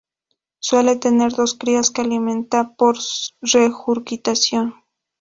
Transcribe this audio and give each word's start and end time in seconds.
Suele 0.57 0.95
tener 0.95 1.31
dos 1.33 1.53
crías 1.53 1.91
que 1.91 2.01
alimenta 2.01 2.73
por 2.75 2.97
regurgitación. 3.41 4.73